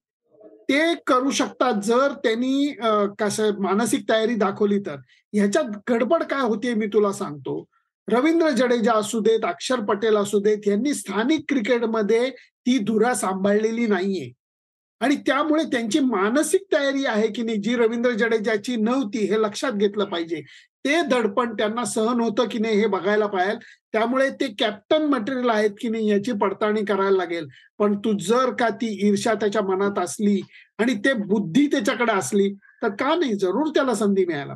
ते 0.70 0.94
करू 1.06 1.30
शकतात 1.30 1.80
जर 1.82 2.12
त्यांनी 2.24 2.72
कसं 3.18 3.60
मानसिक 3.62 4.08
तयारी 4.08 4.34
दाखवली 4.36 4.78
तर. 4.86 4.96
ह्याच्यात 5.32 5.78
गडबड 5.90 6.22
काय 6.30 6.40
होतीये 6.40 6.74
मी 6.74 6.86
तुला 6.92 7.12
सांगतो. 7.12 7.64
रवींद्र 8.08 8.48
जडेजा 8.56 8.92
असू 8.92 9.20
देत 9.20 9.44
अक्षर 9.44 9.80
पटेल 9.88 10.16
असू 10.16 10.38
देत 10.40 10.68
यांनी 10.68 10.92
स्थानिक 10.94 11.44
क्रिकेटमध्ये 11.48 12.28
ती 12.30 12.76
धुरा 12.86 13.14
सांभाळलेली 13.14 13.86
नाहीये. 13.86 14.30
आणि 15.00 15.16
त्यामुळे 15.26 15.64
त्यांची 15.64 16.00
मानसिक 16.00 16.62
तयारी 16.72 17.04
आहे 17.06 17.26
की 17.32 17.42
नाही 17.42 17.58
जी 17.62 17.74
रवींद्र 17.76 18.10
जडेजाची 18.10 18.76
नव्हती 18.76 19.18
हे 19.26 19.40
लक्षात 19.42 19.72
घेतलं 19.72 20.04
पाहिजे. 20.04 20.40
ते 20.84 21.00
दडपण 21.10 21.52
त्यांना 21.54 21.84
सहन 21.84 22.20
होतं 22.20 22.48
की 22.50 22.58
नाही 22.58 22.78
हे 22.80 22.86
बघायला 22.86 23.26
पाहिजे 23.26 23.56
त्यामुळे 23.92 24.28
ते 24.30 24.46
कॅप्टन 24.58 25.04
मटेरियल 25.10 25.50
आहेत 25.50 25.70
की 25.80 25.88
नाही 25.88 26.10
याची 26.10 26.32
पडताळणी 26.32 26.84
करायला 26.84 27.16
लागेल. 27.16 27.46
पण 27.78 27.96
तू 28.04 28.12
जर 28.20 28.50
का 28.60 28.68
ती 28.80 28.88
ईर्षा 29.08 29.34
त्याच्या 29.34 29.62
मनात 29.62 29.98
असली 29.98 30.40
आणि 30.78 30.94
ते 31.04 31.12
बुद्धी 31.26 31.66
त्याच्याकडे 31.66 32.12
असली 32.12 32.52
तर 32.82 32.88
का 32.88 33.14
नाही? 33.14 33.34
जरूर 33.34 33.68
त्याला 33.74 33.94
संधी 33.94 34.24
मिळायला 34.26 34.54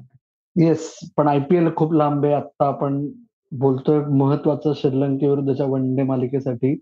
येस 0.57 0.89
पण 1.17 1.29
आयपीएल 1.29 1.69
खूप 1.77 1.93
लांब 1.95 2.25
आहे. 2.25 2.35
आता 2.35 2.67
आपण 2.67 3.07
बोलतोय 3.53 3.99
महत्वाचं 4.19 4.73
श्रीलंकेविरुद्धच्या 4.77 5.67
वन 5.67 5.95
डे 5.97 6.03
मालिकेसाठी. 6.03 6.75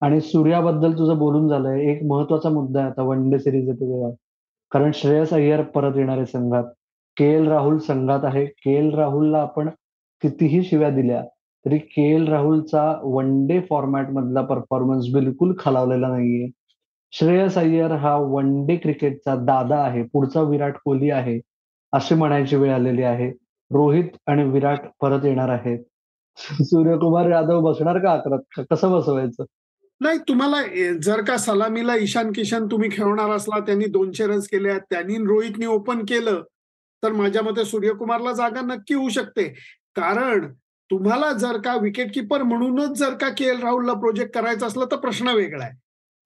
आणि 0.00 0.20
सूर्याबद्दल 0.20 0.92
तुझं 0.92 1.18
बोलून 1.18 1.48
झालंय. 1.48 1.80
एक 1.90 2.02
महत्त्वाचा 2.02 2.48
मुद्दा 2.48 2.80
आहे 2.80 2.88
आता 2.88 3.02
वन 3.02 3.30
डे 3.30 3.38
सिरीज 3.38 3.68
येते 3.68 3.80
तेव्हा. 3.80 4.10
कारण 4.70 4.90
श्रेयस 4.94 5.32
अय्यर 5.32 5.62
परत 5.62 5.96
येणार 5.96 6.16
आहे 6.16 6.26
संघात. 6.26 6.64
के 7.16 7.24
एल 7.24 7.48
राहुल 7.48 7.78
संघात 7.78 8.24
आहे. 8.24 8.46
के 8.46 8.78
एल 8.78 8.94
राहुलला 8.94 9.38
आपण 9.38 9.68
कितीही 10.22 10.62
शिव्या 10.62 10.90
दिल्या 10.90 11.24
तरी 11.66 11.78
के 11.78 12.14
एल 12.14 12.28
राहुलचा 12.28 13.00
वन 13.04 13.46
डे 13.46 13.60
फॉर्मॅट 13.60 14.08
मधला 14.08 14.40
परफॉर्मन्स 14.42 15.06
बिलकुल 15.14 15.54
खालावलेला 15.58 16.08
नाहीये. 16.08 16.48
श्रेयस 17.12 17.58
अय्यर 17.58 17.92
हा 17.92 18.16
वन 18.16 18.66
डे 18.66 18.76
क्रिकेटचा 18.76 19.36
दादा 19.36 19.76
आहे. 19.76 20.02
पुढचा 20.02 20.40
विराट 20.42 20.76
कोहली 20.84 21.10
आहे 21.10 21.40
अशी 21.92 22.14
म्हणायची 22.14 22.56
वेळ 22.56 22.72
आलेली 22.72 23.02
आहे. 23.02 23.30
रोहित 23.72 24.04
आणि 24.26 24.44
विराट 24.44 24.78
परत 25.02 25.24
येणार 25.24 25.48
आहेत. 25.48 25.78
सूर्यकुमार 26.64 27.30
यादव 27.30 27.60
बसणार 27.60 27.98
का 27.98 28.12
अकरात? 28.12 28.64
कसं 28.70 28.92
बसवायचं? 28.92 29.44
नाही 30.00 30.18
तुम्हाला 30.28 30.60
जर 31.02 31.20
का 31.28 31.36
सलामीला 31.36 31.94
ईशान 32.00 32.30
किशन 32.32 32.66
तुम्ही 32.70 32.88
खेळणार 32.92 33.30
असला 33.30 33.58
त्यांनी 33.66 33.86
दोनशे 33.92 34.26
रन्स 34.26 34.46
केले 34.48 34.78
त्यांनी 34.90 35.16
रोहितनी 35.26 35.66
ओपन 35.66 36.04
केलं 36.08 36.42
तर 37.02 37.12
माझ्या 37.12 37.42
मते 37.42 37.64
सूर्यकुमारला 37.64 38.32
जागा 38.32 38.60
नक्की 38.60 38.94
होऊ 38.94 39.08
शकते. 39.08 39.44
कारण 39.96 40.46
तुम्हाला 40.90 41.32
जर 41.32 41.56
का 41.64 41.74
विकेट 41.82 42.14
किपर 42.14 42.42
म्हणूनच 42.42 42.96
जर 42.98 43.14
का 43.20 43.28
के 43.38 43.44
एल 43.44 43.60
राहुलला 43.62 43.92
प्रोजेक्ट 44.00 44.34
करायचा 44.34 44.66
असला 44.66 44.84
तर 44.90 44.96
प्रश्न 44.96 45.28
वेगळा 45.28 45.64
आहे. 45.64 45.74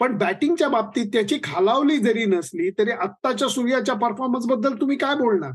पण 0.01 0.17
बॅटिंगच्या 0.19 0.69
बाबतीत 0.69 1.07
त्याची 1.13 1.39
खालावली 1.45 1.99
जरी 1.99 2.25
नसली 2.27 2.71
तरी 2.79 2.91
आत्ताच्या 2.91 3.49
सूर्याच्या 3.49 3.95
परफॉर्मन्सबद्दल 3.97 4.81
तुम्ही 4.81 4.97
काय 4.99 5.15
बोलणार? 5.17 5.51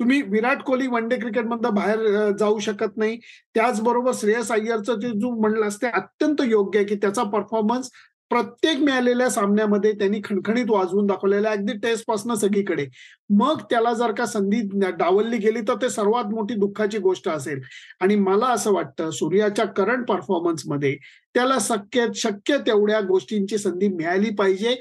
तुम्ही 0.00 0.20
विराट 0.22 0.62
कोहली 0.62 0.86
वन 0.86 1.08
डे 1.08 1.16
क्रिकेटमधनं 1.16 1.74
बाहेर 1.74 2.30
जाऊ 2.38 2.58
शकत 2.58 2.96
नाही. 2.96 3.18
त्याचबरोबर 3.54 4.12
श्रेयस 4.14 4.52
अय्यरचं 4.52 5.00
जे 5.00 5.08
जो 5.10 5.30
म्हणलं 5.40 5.68
ते 5.82 5.86
अत्यंत 5.86 6.42
योग्य 6.46 6.78
आहे 6.78 6.86
की 6.88 6.94
त्याचा 6.94 7.22
परफॉर्मन्स 7.22 7.90
प्रत्येक 8.30 8.78
मिळालेल्या 8.78 9.28
सामन्यामध्ये 9.30 9.92
त्यांनी 9.92 10.20
खणखणीत 10.24 10.66
वाजवून 10.68 11.06
दाखवलेला 11.06 11.50
अगदी 11.50 11.72
टेस्टपासून 11.72 12.34
सगळीकडे. 12.34 12.86
मग 13.30 13.62
त्याला 13.70 13.92
जर 13.92 14.12
का 14.12 14.26
संधी 14.26 14.60
डावलली 14.98 15.38
गेली 15.38 15.60
तर 15.60 15.74
ते 15.82 15.88
सर्वात 15.90 16.24
मोठी 16.24 16.54
दुःखाची 16.54 16.98
गोष्ट 16.98 17.28
असेल. 17.28 17.60
आणि 18.00 18.16
मला 18.16 18.46
असं 18.46 18.72
वाटतं 18.72 19.10
सूर्याच्या 19.10 19.64
करंट 19.66 20.06
परफॉर्मन्समध्ये 20.08 20.96
त्याला 21.34 21.56
शक्य 21.60 22.06
शक्य 22.14 22.58
तेवढ्या 22.58 23.00
गोष्टींची 23.00 23.58
संधी 23.58 23.88
मिळाली 23.88 24.30
पाहिजे. 24.30 24.74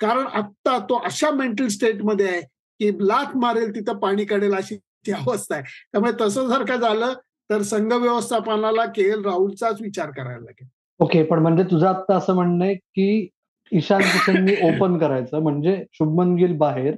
कारण 0.00 0.26
आत्ता 0.26 0.78
तो 0.78 1.00
अशा 1.04 1.30
मेंटल 1.30 1.66
स्टेटमध्ये 1.68 2.28
आहे 2.28 2.42
की 2.80 2.90
लात 3.00 3.36
मारेल 3.36 3.74
तिथं 3.74 3.96
पाणी 3.96 4.24
काढेल 4.24 4.54
अशी 4.54 4.76
ती 4.76 5.12
अवस्था 5.12 5.54
आहे. 5.54 5.64
त्यामुळे 5.92 6.12
तसं 6.20 6.46
जर 6.48 6.64
का 6.64 6.76
झालं 6.76 7.12
तर 7.50 7.62
संघ 7.62 7.92
व्यवस्थापनाला 7.92 8.84
के. 8.86 9.02
एल. 9.02 9.24
राहुलचाच 9.24 9.82
विचार 9.82 10.10
करायला 10.10 10.38
लागेल. 10.38 10.68
ओके 11.00 11.22
पण 11.22 11.38
म्हणजे 11.38 11.62
तुझं 11.62 11.86
आता 11.86 12.16
असं 12.16 12.34
म्हणणं 12.34 12.64
आहे 12.64 12.74
की 12.74 13.28
ईशान 13.72 14.00
किशननी 14.00 14.54
ओपन 14.62 14.98
करायचं 14.98 15.38
म्हणजे 15.38 15.84
शुभमन 15.92 16.34
गिल 16.34 16.56
बाहेर 16.56 16.94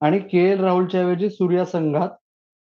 आणि 0.00 0.18
के. 0.18 0.38
एल. 0.38 0.60
राहुलच्या 0.60 1.00
ऐवजी 1.00 1.30
सूर्या 1.30 1.64
संघात 1.64 2.08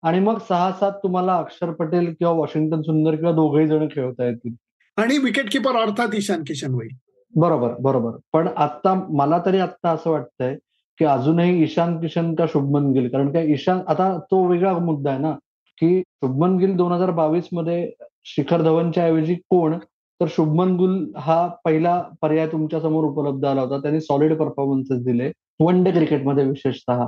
आणि 0.04 0.20
मग 0.20 0.38
सहा 0.38 0.72
सात 0.72 0.92
तुम्हाला 0.92 1.36
अक्षर 1.38 1.72
पटेल 1.72 2.14
किंवा 2.14 2.34
वॉशिंग्टन 2.34 2.82
सुंदर 2.82 3.16
किंवा 3.16 3.32
दोघही 3.32 3.68
जण 3.68 3.88
खेळता 3.88 4.26
येतील. 4.26 4.54
आणि 4.98 5.18
विकेट 5.18 5.52
किपर 5.52 5.76
अर्थात 5.76 6.16
ईशान 6.16 6.44
किशन 6.48 6.74
होईल. 6.74 6.90
बरोबर 7.36 7.74
बरोबर. 7.80 8.12
पण 8.34 8.48
आता 8.48 8.94
मला 9.10 9.42
तरी 9.46 9.58
आता 9.60 9.90
असं 9.90 10.10
वाटतंय 10.12 10.58
की 11.00 11.06
अजूनही 11.06 11.64
ईशान 11.64 12.00
किशन 12.02 12.34
का 12.36 12.46
शुभमन 12.54 12.92
गिल? 12.94 13.08
कारण 13.10 13.32
काय 13.34 13.52
ईशान 13.54 13.80
आता 13.88 14.18
तो 14.32 14.44
वेगळा 14.48 14.78
मुद्दा 14.80 15.10
आहे 15.12 15.20
ना 15.20 15.32
की 15.78 16.00
शुभमन 16.02 16.58
गिल 16.58 16.76
दोन 16.78 16.92
हजार 16.92 17.12
बावीसमध्ये 17.12 17.90
शिखर 18.26 18.62
धवनच्या 18.62 19.06
ऐवजी 19.06 19.36
कोण? 19.50 19.78
तर 20.20 20.26
शुभमन 20.36 20.76
गुल 20.78 20.96
हा 21.16 21.46
पहिला 21.66 22.02
पर्याय 22.22 22.48
तुमच्यासमोर 22.52 23.04
उपलब्ध 23.06 23.46
आला 23.46 23.62
होता. 23.62 23.78
त्यांनी 23.82 24.00
सॉलिड 24.02 24.38
परफॉर्मन्सेस 24.38 25.04
दिले 25.06 25.32
वन 25.60 25.84
डे 25.84 25.92
क्रिकेटमध्ये 25.92 26.44
विशेषतः. 26.46 27.06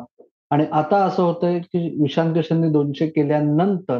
आणि 0.52 0.66
आता 0.72 0.98
असं 1.06 1.24
होतंय 1.24 1.60
की 1.60 1.80
ईशान 2.06 2.34
किशनने 2.34 2.70
दोनशे 2.72 3.08
केल्यानंतर 3.08 4.00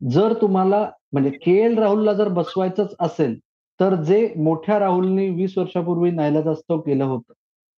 जर 0.00 0.32
तुम्हाला 0.40 0.80
म्हणजे 1.12 1.30
के 1.42 1.52
एल 1.64 1.78
राहुलला 1.78 2.12
जर 2.12 2.28
बसवायचंच 2.28 2.94
असेल 3.00 3.38
तर 3.80 3.94
जे 4.02 4.18
मोठ्या 4.36 4.78
राहुलनी 4.78 5.28
वीस 5.28 5.56
वर्षापूर्वी 5.58 6.10
नायलाजास्तव 6.10 6.80
केलं 6.80 7.04
होतं 7.04 7.32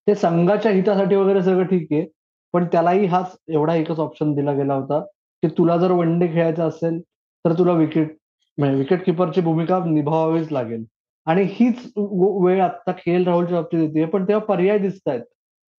ते 0.07 0.15
संघाच्या 0.15 0.71
हितासाठी 0.71 1.15
वगैरे 1.15 1.41
सगळं 1.43 1.65
ठीक 1.67 1.87
आहे 1.91 2.05
पण 2.53 2.65
त्यालाही 2.71 3.05
हाच 3.05 3.35
एवढा 3.49 3.75
एकच 3.75 3.99
ऑप्शन 3.99 4.33
दिला 4.35 4.53
गेला 4.53 4.73
होता 4.73 4.99
की 5.43 5.47
तुला 5.57 5.77
जर 5.77 5.91
वन 5.91 6.17
डे 6.19 6.27
खेळायचा 6.27 6.65
असेल 6.65 6.99
तर 7.45 7.53
तुला 7.57 7.73
विकेट 7.73 8.15
म्हणजे 8.57 8.77
विकेट 8.77 9.03
किपरची 9.05 9.41
भूमिका 9.41 9.79
निभावावीच 9.85 10.51
लागेल. 10.51 10.83
आणि 11.27 11.43
हीच 11.53 11.79
वेळ 11.97 12.61
आता 12.61 12.91
के 12.91 13.11
एल 13.15 13.25
राहुलच्या 13.27 13.59
बाबतीत 13.59 13.79
येते 13.79 14.05
पण 14.11 14.27
तेव्हा 14.27 14.45
पर्याय 14.45 14.77
दिसत 14.79 15.07
आहेत 15.09 15.21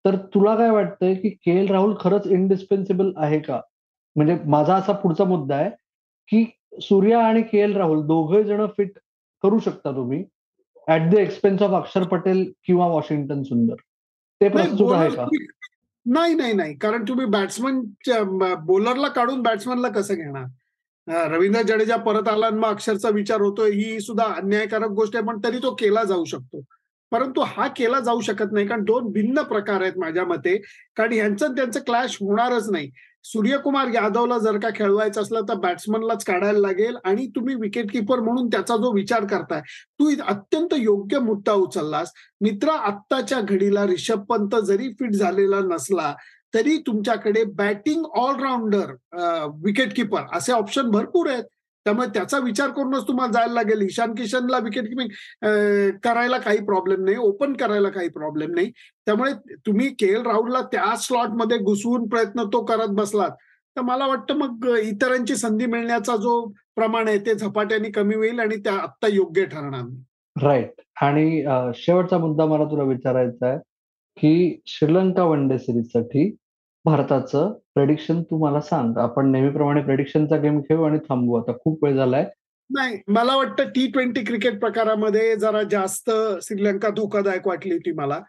तर 0.06 0.16
तुला 0.34 0.56
काय 0.56 0.70
वाटतंय 0.70 1.14
की 1.16 1.30
के 1.30 1.52
एल 1.60 1.72
राहुल 1.72 1.94
खरंच 2.00 2.28
इनडिस्पेन्सिबल 2.28 3.12
आहे 3.18 3.40
का? 3.40 3.60
म्हणजे 4.16 4.38
माझा 4.46 4.76
असा 4.76 4.94
पुढचा 4.94 5.24
मुद्दा 5.24 5.56
आहे 5.56 5.70
की 6.30 6.44
सूर्या 6.84 7.22
आणि 7.28 7.42
के 7.42 7.60
एल 7.60 7.76
राहुल 7.78 8.06
दोघे 8.08 8.44
जण 8.44 8.66
फिट 8.78 8.98
करू 9.44 9.60
शकता 9.60 9.92
तुम्ही 9.96 10.24
ऍट 10.88 11.10
द 11.12 11.18
एक्सपेन्स 11.18 11.62
ऑफ 11.62 11.72
अक्षर 11.82 12.04
पटेल 12.08 12.44
किंवा 12.66 12.88
वॉशिंग्टन 12.88 13.44
सुंदर. 13.44 13.76
ते 14.42 14.50
प्रस्तुत 14.50 14.94
आहे 14.96 15.10
का? 15.10 15.26
नाही 16.06 16.34
नाही 16.36 16.54
नाही. 16.54 16.74
कारण 16.78 17.04
तुम्ही 17.08 17.26
बॅट्समन 17.26 17.80
बॉलरला 18.66 19.08
काढून 19.16 19.42
बॅट्समनला 19.44 19.90
कसं 19.90 20.16
घेणार? 20.16 20.46
रवींद्र 21.32 21.62
जडेजा 21.68 21.96
परत 22.06 22.28
आला 22.28 22.50
मग 22.50 22.70
अक्षरचा 22.70 23.10
विचार 23.10 23.42
होतोय. 23.42 23.72
ही 23.72 24.00
सुद्धा 24.02 24.26
अन्यायकारक 24.36 24.90
गोष्ट 24.96 25.16
आहे 25.16 25.26
पण 25.26 25.40
तरी 25.44 25.58
तो 25.64 25.74
केला 25.80 26.04
जाऊ 26.04 26.26
शकतो. 26.26 26.62
परंतु 27.12 27.42
हा 27.48 27.68
केला 27.78 28.00
जाऊ 28.06 28.22
शकत 28.22 28.52
नाही 28.54 28.68
कारण 28.68 28.84
दोन 28.84 29.12
भिन्न 29.12 29.42
प्रकार 29.50 29.82
आहेत 29.82 29.98
माझ्या 29.98 30.26
मते. 30.26 30.56
कारण 30.98 31.14
यांचं 31.14 31.56
त्यांचं 31.56 31.80
क्लॅश 31.86 32.18
होणारच 32.22 32.70
नाही. 32.72 32.90
सूर्यकुमार 33.32 33.88
यादवला 33.94 34.38
जर 34.40 34.58
का 34.60 34.70
खेळवायचं 34.76 35.22
असलं 35.22 35.42
तर 35.50 35.56
बॅट्समनलाच 35.60 36.24
काढायला 36.26 36.60
लागेल 36.60 36.98
आणि 37.06 37.26
तुम्ही 37.36 37.56
विकेट 37.56 37.92
किपर 37.92 38.20
म्हणून 38.20 38.48
त्याचा 38.48 38.76
जो 38.76 38.92
विचार 38.96 39.26
करताय 39.26 39.62
तू 40.00 40.10
अत्यंत 40.28 40.74
योग्य 40.78 41.20
मुद्दा 41.20 41.54
उचललास. 41.54 42.12
मित्र 42.42 42.70
आत्ताच्या 42.70 43.42
घडीला 43.42 43.86
रिषभ 43.88 44.24
पंत 44.30 44.56
जरी 44.66 44.90
फिट 45.00 45.12
झालेला 45.12 45.60
नसला 45.66 46.14
तरी 46.54 46.78
तुमच्याकडे 46.88 47.44
बॅटिंग 47.56 48.04
ऑलराऊंडर 48.18 48.94
विकेट 49.64 49.96
किपर 49.96 50.22
असे 50.34 50.52
ऑप्शन 50.54 50.90
भरपूर 50.92 51.30
आहेत. 51.30 51.44
त्यामुळे 51.88 52.08
त्याचा 52.14 52.38
विचार 52.44 52.70
करूनच 52.78 53.08
तुम्हाला 53.08 53.32
जायला 53.32 53.54
लागेल. 53.54 53.82
ईशान 53.82 54.14
किशनला 54.16 54.58
विकेट 54.64 54.88
किपिंग 54.88 55.10
करायला 56.04 56.38
काही 56.38 56.58
प्रॉब्लेम 56.66 57.04
नाही. 57.06 57.18
ओपन 57.18 57.54
करायला 57.60 57.90
काही 57.90 58.10
प्रॉब्लेम 58.18 58.54
नाही. 58.56 58.72
त्यामुळे 59.06 59.32
तुम्ही 59.66 59.88
के 60.00 60.08
एल 60.14 60.26
राहुलला 60.26 60.62
त्या 60.72 60.96
स्लॉटमध्ये 61.02 61.58
घुसवून 61.58 62.08
प्रयत्न 62.10 62.44
तो 62.54 62.64
करत 62.66 62.94
बसलात. 62.96 63.32
तर 63.78 63.82
मला 63.82 64.08
वाटतं 64.08 64.38
मग 64.38 64.68
इतरांची 64.78 65.36
संधी 65.36 65.66
मिळण्याचा 65.66 66.16
जो 66.18 66.34
प्रमाण 66.76 67.08
आहे 67.08 67.20
ते 67.26 67.34
झपाट्याने 67.36 67.90
कमी 67.92 68.16
होईल 68.16 68.40
आणि 68.40 68.56
त्या 68.64 68.74
आत्ता 68.74 69.08
योग्य 69.12 69.46
ठरणार 69.46 69.82
नाही. 69.82 70.04
राईट 70.36 70.82
आणि 71.02 71.44
शेवटचा 71.76 72.18
मुद्दा 72.18 72.46
मला 72.46 72.66
तुला 72.72 72.84
विचारायचा 72.84 73.48
आहे 73.48 73.60
की 74.18 74.62
श्रीलंका 74.68 75.24
वन 75.24 75.48
डे 75.48 75.58
सिरीजसाठी 75.60 76.30
भारताचं 76.88 77.54
प्रेडिक्शन 77.74 78.22
तू 78.24 78.38
मला 78.38 78.62
सांग. 78.62 78.98
आपण 78.98 79.32
नेहमीप्रमाणे 79.32 79.82
प्रेडिक्शनचा 79.82 80.36
गेम 80.36 80.60
खेळू 80.62 80.84
आणि 80.84 80.98
थांबू. 80.98 81.34
आता 81.36 81.52
खूप 81.52 81.84
वेळ 81.84 81.96
झालाय. 81.96 82.26
नाही 82.70 82.98
मला 83.08 83.36
वाटतं 83.36 83.64
टी 83.64 83.88
ट्वेंटी 83.88 84.24
क्रिकेट 84.24 84.60
प्रकारामध्ये 84.60 85.36
जरा 85.36 85.64
जास्त 85.64 86.12
श्रीलंका 86.42 86.90
धोकादायक 86.90 87.48
वाटली 87.48 87.74
होती 87.74 87.92
मला. 87.92 88.20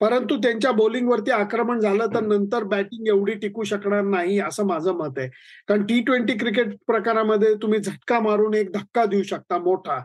परंतु 0.00 0.36
त्यांच्या 0.36 0.70
बॉलिंगवरती 0.72 1.30
आक्रमण 1.30 1.80
झालं 1.80 2.06
तर 2.06 2.20
नंतर 2.20 2.64
बॅटिंग 2.64 3.08
एवढी 3.08 3.32
टिकू 3.32 3.62
शकणार 3.62 4.02
नाही 4.02 4.38
असं 4.38 4.66
माझं 4.66 4.92
मत 4.92 5.18
आहे. 5.18 5.28
कारण 5.68 5.82
टी 5.82 6.00
ट्वेंटी 6.00 6.32
क्रिकेट 6.32 6.74
प्रकारामध्ये 6.86 7.54
तुम्ही 7.54 7.78
झटका 7.78 8.20
मारून 8.20 8.54
एक 8.54 8.72
धक्का 8.72 9.04
देऊ 9.04 9.22
शकता 9.22 9.58
मोठा. 9.58 10.04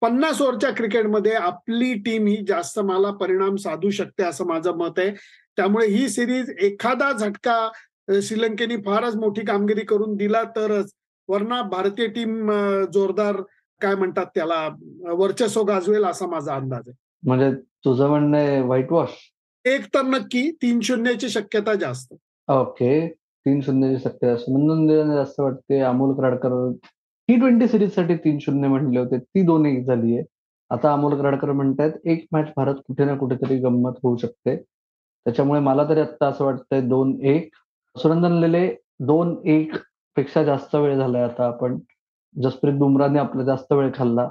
पन्नास 0.00 0.42
ओव्हरच्या 0.42 0.70
क्रिकेटमध्ये 0.70 1.32
आपली 1.32 1.94
टीम 1.94 2.26
ही 2.26 2.44
जास्त 2.48 2.78
मला 2.78 3.10
परिणाम 3.10 3.56
साधू 3.56 3.90
शकते 3.90 4.22
असं 4.22 4.46
माझं 4.46 4.76
मत 4.76 4.98
आहे. 4.98 5.12
त्यामुळे 5.58 5.86
ही 5.88 6.08
सिरीज 6.08 6.50
एखादा 6.64 7.10
झटका 7.12 7.56
श्रीलंकेने 8.22 8.76
फारच 8.84 9.14
मोठी 9.16 9.44
कामगिरी 9.44 9.84
करून 9.84 10.14
दिला 10.16 10.42
तरच. 10.56 10.90
वरना 11.28 11.60
भारतीय 11.70 12.06
टीम 12.08 12.50
जोरदार 12.92 13.40
काय 13.80 13.94
म्हणतात 13.94 14.26
त्याला 14.34 14.68
वर्चस्व 15.18 15.62
गाजवेल 15.62 16.04
असा 16.04 16.26
माझा 16.26 16.54
अंदाज 16.54 16.88
आहे. 16.88 16.96
म्हणजे 17.22 17.50
तुझं 17.84 18.08
म्हणणं 18.08 18.62
व्हाईट 18.66 18.92
वॉश 18.92 19.10
एक 19.64 19.84
तर 19.94 20.02
नक्की 20.04 20.50
तीन 20.62 20.80
शून्याची 20.82 21.28
शक्यता 21.28 21.74
जास्त. 21.74 22.14
ओके 22.48 23.08
तीन 23.08 23.60
शून्याची 23.60 23.98
शक्यता 24.04 24.52
म्हणून 24.52 25.14
जास्त 25.14 25.40
वाटते 25.40 25.80
अमोल 25.80 26.14
कराडकर 26.16 26.70
टी 27.28 27.36
ट्वेंटी 27.38 27.68
सिरीजसाठी 27.68 28.14
तीन 28.24 28.38
शून्य 28.40 28.68
म्हणले 28.68 28.98
होते 28.98 29.18
ती 29.18 29.42
दोन 29.46 29.66
एक 29.66 29.84
झाली 29.86 30.16
आहे 30.16 30.24
आता 30.70 30.92
अमोल 30.92 31.20
कराडकर 31.20 31.52
म्हणतायत 31.52 32.06
एक 32.06 32.26
मॅच 32.32 32.48
भारत 32.56 32.74
कुठे 32.86 33.04
ना 33.04 33.16
कुठेतरी 33.16 33.58
गंमत 33.60 33.98
होऊ 34.02 34.16
शकते. 34.16 34.56
त्याच्यामुळे 35.28 35.60
मला 35.60 35.84
तरी 35.88 36.00
आता 36.00 36.26
असं 36.26 36.44
वाटतंय 36.44 36.80
दोन 36.80 37.18
एक. 37.22 37.50
सुरंदन 37.96 38.32
लेले 38.32 38.68
दोन 39.00 39.34
एक 39.44 39.72
पेक्षा 40.16 40.42
जास्त 40.44 40.74
वेळ 40.74 40.96
झालाय 40.96 41.22
आता 41.22 41.46
आपण. 41.46 41.78
जसप्रीत 42.34 42.74
बुमराने 42.74 43.18
आपला 43.18 43.44
जास्त 43.44 43.72
वेळ 43.72 43.90
खाल्ला. 43.94 44.28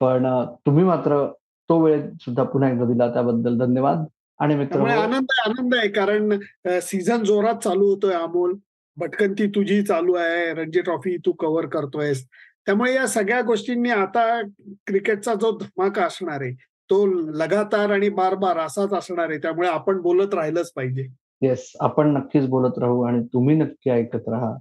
पण 0.00 0.26
तुम्ही 0.66 0.84
मात्र 0.84 1.26
तो 1.68 1.78
वेळ 1.80 2.02
सुद्धा 2.20 2.42
पुन्हा 2.42 2.70
एकदा 2.70 2.84
दिला 2.84 3.12
त्याबद्दल 3.12 3.58
धन्यवाद. 3.58 4.04
आणि 4.40 4.54
मित्र 4.54 4.80
आनंद 4.80 5.32
आनंद 5.46 5.74
आहे 5.74 5.88
कारण 5.88 6.38
सीझन 6.82 7.24
जोरात 7.24 7.58
चालू 7.64 7.88
होतोय 7.88 8.14
अमोल. 8.14 8.54
भटकंती 8.96 9.46
तुझी 9.46 9.82
चालू 9.82 10.14
आहे 10.14 10.52
रणजी 10.54 10.80
ट्रॉफी 10.80 11.16
तू 11.26 11.32
कव्हर 11.32 11.66
करतोयस. 11.66 12.26
त्यामुळे 12.66 12.94
या 12.94 13.06
सगळ्या 13.06 13.40
गोष्टींनी 13.40 13.90
आता 13.90 14.40
क्रिकेटचा 14.86 15.34
जो 15.34 15.56
धमाका 15.58 16.04
असणार 16.04 16.40
आहे 16.42 16.54
तो 16.90 17.06
लगातार 17.32 17.90
आणि 17.90 18.08
बार 18.08 18.34
बार 18.34 18.58
असाच 18.58 18.92
असणार 18.92 19.30
आहे 19.30 19.38
त्यामुळे 19.38 19.68
आपण 19.68 20.00
बोलत 20.00 20.34
राहिलंच 20.34 20.72
पाहिजे. 20.72 21.08
येस 21.42 21.72
आपण 21.80 22.16
नक्कीच 22.16 22.46
बोलत 22.48 22.78
राहू 22.78 23.02
आणि 23.02 23.26
तुम्ही 23.34 23.56
नक्की 23.56 23.90
ऐकत 23.90 24.28
राहा. 24.28 24.54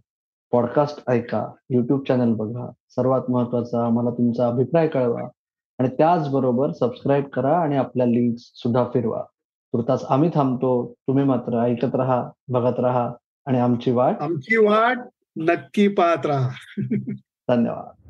पॉडकास्ट 0.51 1.09
ऐका 1.09 1.51
युट्यूब 1.69 2.03
चॅनल 2.07 2.33
बघा 2.33 2.71
सर्वात 2.89 3.21
महत्त्वाचा 3.29 3.85
आम्हाला 3.85 4.09
तुमचा 4.09 4.47
अभिप्राय 4.47 4.87
कळवा 4.87 5.21
आणि 5.79 5.87
त्याचबरोबर 5.87 6.71
सबस्क्राईब 6.71 7.25
करा 7.25 7.57
आणि 7.57 7.77
आपल्या 7.77 8.05
लिंक्स 8.05 8.51
सुद्धा 8.55 8.83
फिरवा. 8.83 9.23
तुर्तास 9.73 10.03
आम्ही 10.09 10.29
थांबतो 10.33 10.93
तुम्ही 10.99 11.23
मात्र 11.23 11.59
ऐकत 11.59 11.95
राहा 11.95 12.29
बघत 12.47 12.79
राहा 12.79 13.11
आणि 13.45 13.59
आमची 13.59 13.91
वाट 13.91 14.15
आमची 14.19 14.57
वाट 14.57 14.97
नक्की 15.37 15.87
पाहत 15.87 16.25
राहा. 16.25 16.49
धन्यवाद. 17.49 18.04